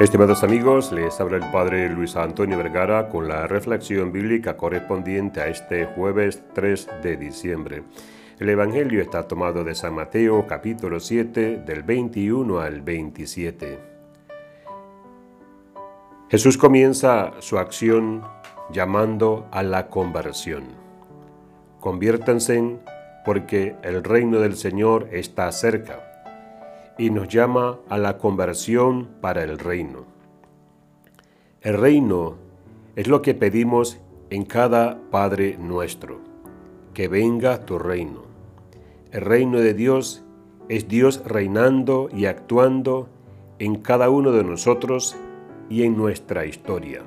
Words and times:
Estimados 0.00 0.44
amigos, 0.44 0.92
les 0.92 1.20
habla 1.20 1.38
el 1.38 1.50
Padre 1.50 1.88
Luis 1.88 2.14
Antonio 2.14 2.56
Vergara 2.56 3.08
con 3.08 3.26
la 3.26 3.48
reflexión 3.48 4.12
bíblica 4.12 4.56
correspondiente 4.56 5.40
a 5.40 5.48
este 5.48 5.86
jueves 5.86 6.40
3 6.54 6.88
de 7.02 7.16
diciembre. 7.16 7.82
El 8.38 8.48
Evangelio 8.48 9.02
está 9.02 9.26
tomado 9.26 9.64
de 9.64 9.74
San 9.74 9.94
Mateo 9.94 10.46
capítulo 10.46 11.00
7 11.00 11.64
del 11.66 11.82
21 11.82 12.60
al 12.60 12.80
27. 12.80 13.80
Jesús 16.30 16.56
comienza 16.56 17.32
su 17.40 17.58
acción 17.58 18.22
llamando 18.70 19.48
a 19.50 19.64
la 19.64 19.88
conversión. 19.88 20.62
Conviértanse 21.80 22.78
porque 23.24 23.74
el 23.82 24.04
reino 24.04 24.38
del 24.38 24.54
Señor 24.54 25.08
está 25.10 25.50
cerca 25.50 26.17
y 26.98 27.10
nos 27.10 27.28
llama 27.28 27.78
a 27.88 27.96
la 27.96 28.18
conversión 28.18 29.08
para 29.20 29.44
el 29.44 29.58
reino. 29.58 30.04
El 31.62 31.78
reino 31.78 32.36
es 32.96 33.06
lo 33.06 33.22
que 33.22 33.34
pedimos 33.34 34.00
en 34.30 34.44
cada 34.44 35.00
Padre 35.10 35.56
nuestro, 35.58 36.20
que 36.92 37.08
venga 37.08 37.64
tu 37.64 37.78
reino. 37.78 38.24
El 39.12 39.22
reino 39.22 39.60
de 39.60 39.72
Dios 39.74 40.24
es 40.68 40.88
Dios 40.88 41.22
reinando 41.24 42.10
y 42.12 42.26
actuando 42.26 43.08
en 43.58 43.76
cada 43.76 44.10
uno 44.10 44.32
de 44.32 44.44
nosotros 44.44 45.16
y 45.70 45.84
en 45.84 45.96
nuestra 45.96 46.44
historia. 46.46 47.02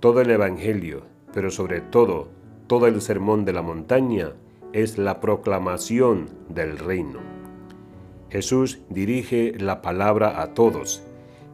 Todo 0.00 0.20
el 0.20 0.30
Evangelio, 0.30 1.02
pero 1.34 1.50
sobre 1.50 1.80
todo 1.80 2.28
todo 2.66 2.86
el 2.86 3.02
sermón 3.02 3.44
de 3.44 3.52
la 3.52 3.60
montaña, 3.60 4.32
es 4.72 4.96
la 4.96 5.20
proclamación 5.20 6.30
del 6.48 6.78
reino. 6.78 7.31
Jesús 8.32 8.78
dirige 8.88 9.52
la 9.58 9.82
palabra 9.82 10.40
a 10.40 10.54
todos, 10.54 11.02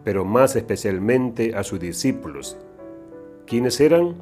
pero 0.04 0.24
más 0.24 0.54
especialmente 0.54 1.56
a 1.56 1.64
sus 1.64 1.80
discípulos. 1.80 2.56
¿Quiénes 3.48 3.80
eran? 3.80 4.14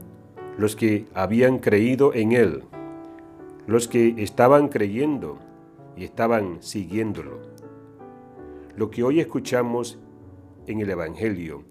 Los 0.56 0.74
que 0.74 1.04
habían 1.12 1.58
creído 1.58 2.14
en 2.14 2.32
Él, 2.32 2.62
los 3.66 3.88
que 3.88 4.14
estaban 4.16 4.68
creyendo 4.68 5.38
y 5.98 6.04
estaban 6.04 6.62
siguiéndolo. 6.62 7.42
Lo 8.74 8.88
que 8.90 9.02
hoy 9.02 9.20
escuchamos 9.20 9.98
en 10.66 10.80
el 10.80 10.88
Evangelio 10.88 11.64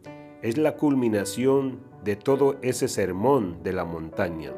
es 0.43 0.59
la 0.59 0.75
culminación 0.75 1.79
de 2.03 2.15
todo 2.15 2.57
ese 2.61 2.87
sermón 2.89 3.63
de 3.63 3.73
la 3.73 3.85
montaña. 3.85 4.53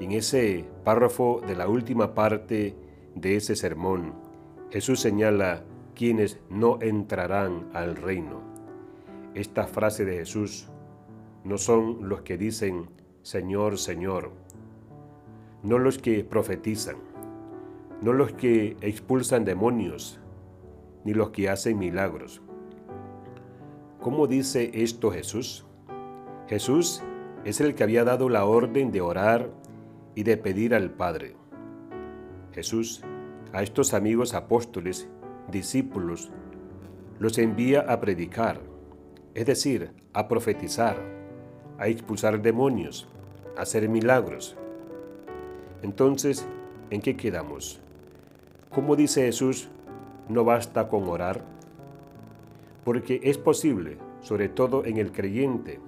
En 0.00 0.12
ese 0.12 0.66
párrafo 0.84 1.40
de 1.46 1.56
la 1.56 1.66
última 1.66 2.14
parte 2.14 2.76
de 3.14 3.36
ese 3.36 3.56
sermón, 3.56 4.25
Jesús 4.70 5.00
señala 5.00 5.62
quienes 5.94 6.40
no 6.50 6.78
entrarán 6.82 7.68
al 7.72 7.96
reino. 7.96 8.40
Esta 9.34 9.66
frase 9.66 10.04
de 10.04 10.18
Jesús 10.18 10.68
no 11.44 11.58
son 11.58 12.08
los 12.08 12.22
que 12.22 12.36
dicen 12.36 12.88
Señor, 13.22 13.78
Señor, 13.78 14.30
no 15.62 15.78
los 15.78 15.98
que 15.98 16.22
profetizan, 16.24 16.96
no 18.00 18.12
los 18.12 18.32
que 18.32 18.76
expulsan 18.80 19.44
demonios, 19.44 20.20
ni 21.04 21.14
los 21.14 21.30
que 21.30 21.48
hacen 21.48 21.78
milagros. 21.78 22.42
¿Cómo 24.00 24.26
dice 24.26 24.70
esto 24.74 25.10
Jesús? 25.10 25.66
Jesús 26.48 27.02
es 27.44 27.60
el 27.60 27.74
que 27.74 27.82
había 27.82 28.04
dado 28.04 28.28
la 28.28 28.44
orden 28.44 28.92
de 28.92 29.00
orar 29.00 29.50
y 30.14 30.22
de 30.22 30.36
pedir 30.36 30.74
al 30.74 30.90
Padre. 30.90 31.34
Jesús 32.52 33.02
a 33.56 33.62
estos 33.62 33.94
amigos 33.94 34.34
apóstoles, 34.34 35.08
discípulos, 35.50 36.30
los 37.18 37.38
envía 37.38 37.80
a 37.90 37.98
predicar, 38.00 38.60
es 39.32 39.46
decir, 39.46 39.92
a 40.12 40.28
profetizar, 40.28 40.98
a 41.78 41.88
expulsar 41.88 42.42
demonios, 42.42 43.08
a 43.56 43.62
hacer 43.62 43.88
milagros. 43.88 44.58
Entonces, 45.80 46.46
¿en 46.90 47.00
qué 47.00 47.16
quedamos? 47.16 47.80
Como 48.74 48.94
dice 48.94 49.24
Jesús, 49.24 49.70
no 50.28 50.44
basta 50.44 50.88
con 50.88 51.08
orar, 51.08 51.42
porque 52.84 53.20
es 53.22 53.38
posible, 53.38 53.96
sobre 54.20 54.50
todo 54.50 54.84
en 54.84 54.98
el 54.98 55.12
creyente, 55.12 55.80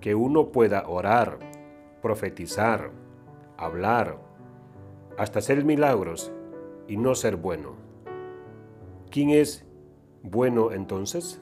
que 0.00 0.14
uno 0.14 0.52
pueda 0.52 0.88
orar, 0.88 1.38
profetizar, 2.00 2.90
hablar, 3.58 4.16
hasta 5.18 5.40
hacer 5.40 5.66
milagros 5.66 6.32
y 6.88 6.96
no 6.96 7.14
ser 7.14 7.36
bueno. 7.36 7.74
¿Quién 9.10 9.30
es 9.30 9.64
bueno 10.22 10.72
entonces? 10.72 11.40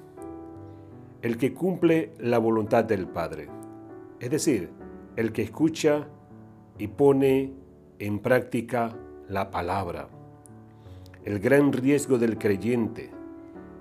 El 1.23 1.37
que 1.37 1.53
cumple 1.53 2.13
la 2.19 2.39
voluntad 2.39 2.85
del 2.85 3.07
Padre, 3.07 3.49
es 4.21 4.31
decir, 4.31 4.71
el 5.17 5.33
que 5.33 5.43
escucha 5.43 6.07
y 6.79 6.87
pone 6.87 7.53
en 7.99 8.21
práctica 8.21 8.97
la 9.29 9.51
palabra. 9.51 10.09
El 11.25 11.41
gran 11.41 11.73
riesgo 11.73 12.19
del 12.19 12.39
creyente, 12.39 13.11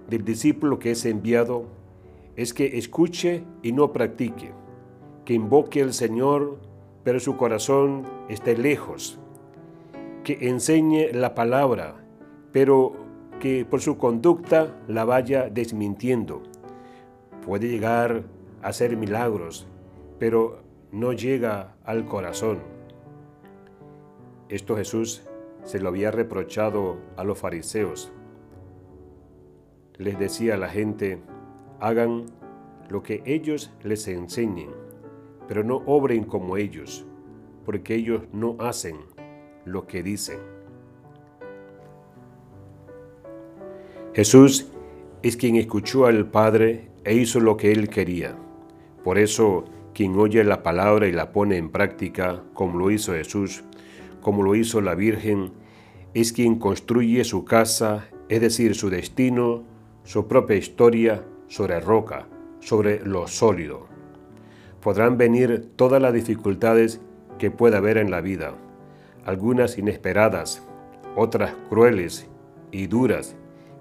del 0.10 0.26
discípulo 0.26 0.80
que 0.80 0.92
es 0.92 1.06
enviado, 1.06 1.66
es 2.36 2.54
que 2.54 2.78
escuche 2.78 3.44
y 3.62 3.72
no 3.72 3.94
practique, 3.94 4.52
que 5.26 5.34
invoque 5.34 5.82
al 5.82 5.94
Señor, 5.94 6.60
pero 7.04 7.20
su 7.20 7.38
corazón 7.38 8.04
esté 8.30 8.58
lejos, 8.58 9.20
que 10.28 10.50
enseñe 10.50 11.14
la 11.14 11.34
palabra, 11.34 11.96
pero 12.52 12.92
que 13.40 13.64
por 13.64 13.80
su 13.80 13.98
conducta 13.98 14.76
la 14.90 15.06
vaya 15.06 15.50
desmintiendo. 15.50 16.44
Puede 17.46 17.70
llegar 17.70 18.24
a 18.62 18.68
hacer 18.68 18.98
milagros, 18.98 19.68
pero 20.20 20.60
no 20.92 21.14
llega 21.14 21.78
al 21.86 22.04
corazón. 22.04 22.60
Esto 24.50 24.76
Jesús 24.76 25.24
se 25.64 25.80
lo 25.80 25.88
había 25.88 26.12
reprochado 26.12 26.98
a 27.16 27.24
los 27.24 27.38
fariseos. 27.40 28.12
Les 29.96 30.20
decía 30.20 30.56
a 30.56 30.58
la 30.58 30.68
gente, 30.68 31.22
hagan 31.80 32.26
lo 32.90 33.02
que 33.02 33.24
ellos 33.26 33.72
les 33.82 34.06
enseñen, 34.10 34.72
pero 35.48 35.64
no 35.64 35.78
obren 35.86 36.26
como 36.26 36.58
ellos, 36.58 37.06
porque 37.64 37.96
ellos 37.96 38.24
no 38.34 38.58
hacen 38.60 38.98
lo 39.68 39.86
que 39.86 40.02
dicen. 40.04 40.40
Jesús 44.14 44.68
es 45.22 45.38
quien 45.38 45.56
escuchó 45.58 46.06
al 46.06 46.30
Padre 46.30 46.90
e 47.04 47.14
hizo 47.14 47.40
lo 47.40 47.58
que 47.58 47.72
él 47.72 47.90
quería. 47.90 48.36
Por 49.04 49.18
eso, 49.18 49.66
quien 49.94 50.18
oye 50.18 50.44
la 50.44 50.64
palabra 50.64 51.08
y 51.08 51.12
la 51.12 51.32
pone 51.32 51.58
en 51.58 51.70
práctica, 51.70 52.44
como 52.54 52.80
lo 52.80 52.92
hizo 52.92 53.14
Jesús, 53.14 53.64
como 54.22 54.44
lo 54.44 54.56
hizo 54.56 54.82
la 54.82 54.96
Virgen, 54.96 55.52
es 56.14 56.34
quien 56.34 56.58
construye 56.58 57.24
su 57.24 57.46
casa, 57.46 58.08
es 58.30 58.42
decir, 58.42 58.76
su 58.76 58.90
destino, 58.90 59.64
su 60.04 60.28
propia 60.28 60.56
historia 60.56 61.24
sobre 61.48 61.80
roca, 61.80 62.28
sobre 62.60 63.06
lo 63.06 63.28
sólido. 63.28 63.88
Podrán 64.82 65.18
venir 65.18 65.70
todas 65.76 66.02
las 66.02 66.14
dificultades 66.14 67.02
que 67.38 67.52
pueda 67.52 67.78
haber 67.78 67.98
en 67.98 68.10
la 68.10 68.22
vida, 68.22 68.56
algunas 69.28 69.78
inesperadas, 69.78 70.64
otras 71.18 71.52
crueles 71.70 72.30
y 72.72 72.88
duras, 72.88 73.36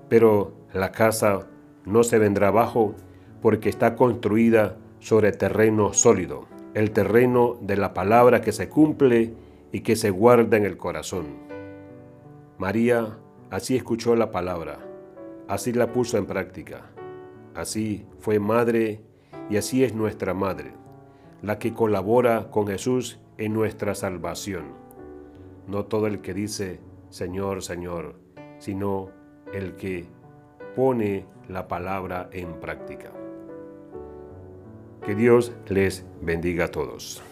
pero 0.09 0.53
la 0.73 0.91
casa 0.91 1.47
no 1.85 2.03
se 2.03 2.19
vendrá 2.19 2.49
abajo 2.49 2.97
porque 3.41 3.69
está 3.69 3.95
construida 3.95 4.77
sobre 4.99 5.31
terreno 5.31 5.93
sólido, 5.95 6.47
el 6.75 6.91
terreno 6.91 7.57
de 7.61 7.77
la 7.77 7.95
palabra 7.95 8.41
que 8.41 8.51
se 8.51 8.69
cumple 8.69 9.35
y 9.71 9.81
que 9.81 9.95
se 9.95 10.11
guarda 10.11 10.57
en 10.57 10.65
el 10.65 10.77
corazón. 10.77 11.27
María 12.59 13.17
así 13.49 13.77
escuchó 13.77 14.17
la 14.17 14.33
palabra, 14.33 14.81
así 15.47 15.73
la 15.73 15.93
puso 15.93 16.19
en 16.19 16.27
práctica, 16.27 16.91
así 17.55 18.05
fue 18.19 18.41
madre 18.41 19.01
y 19.49 19.59
así 19.59 19.85
es 19.85 19.95
nuestra 19.95 20.35
madre, 20.35 20.73
la 21.41 21.61
que 21.61 21.73
colabora 21.73 22.51
con 22.51 22.67
Jesús 22.67 23.21
en 23.39 23.53
nuestra 23.55 23.95
salvación 23.95 24.86
no 25.67 25.85
todo 25.85 26.07
el 26.07 26.21
que 26.21 26.35
dice 26.35 26.81
Señor, 27.11 27.63
Señor, 27.63 28.17
sino 28.59 29.11
el 29.53 29.75
que 29.77 30.07
pone 30.75 31.25
la 31.49 31.69
palabra 31.69 32.29
en 32.33 32.61
práctica. 32.61 33.13
Que 35.05 35.15
Dios 35.15 35.53
les 35.69 36.05
bendiga 36.21 36.67
a 36.67 36.69
todos. 36.69 37.23